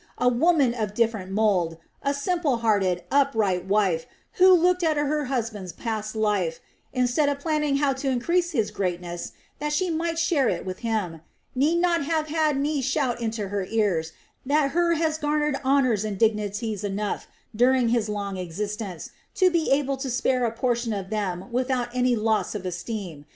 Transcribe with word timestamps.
A 0.17 0.27
woman 0.27 0.73
of 0.73 0.95
different 0.95 1.31
mould, 1.31 1.77
a 2.01 2.11
simple 2.15 2.57
hearted, 2.57 3.03
upright 3.11 3.65
wife, 3.67 4.07
who 4.41 4.51
looked 4.51 4.81
at 4.81 4.97
her 4.97 5.25
husband's 5.25 5.73
past 5.73 6.15
life, 6.15 6.59
instead 6.91 7.29
of 7.29 7.37
planning 7.37 7.75
how 7.75 7.93
to 7.93 8.09
increase 8.09 8.49
his 8.49 8.71
greatness, 8.71 9.33
that 9.59 9.71
she 9.71 9.91
might 9.91 10.17
share 10.17 10.49
it 10.49 10.65
with 10.65 10.79
him, 10.79 11.21
need 11.53 11.77
not 11.77 12.03
have 12.03 12.29
had 12.29 12.57
me 12.59 12.81
shout 12.81 13.21
into 13.21 13.49
her 13.49 13.65
ears 13.69 14.11
that 14.43 14.71
Hur 14.71 14.95
has 14.95 15.19
garnered 15.19 15.57
honors 15.63 16.03
and 16.03 16.17
dignities 16.17 16.83
enough, 16.83 17.27
during 17.55 17.89
his 17.89 18.09
long 18.09 18.37
existence, 18.37 19.11
to 19.35 19.51
be 19.51 19.69
able 19.69 19.97
to 19.97 20.09
spare 20.09 20.45
a 20.45 20.51
portion 20.51 20.93
of 20.93 21.11
them 21.11 21.51
without 21.51 21.89
any 21.93 22.15
loss 22.15 22.55
of 22.55 22.65
esteem. 22.65 23.27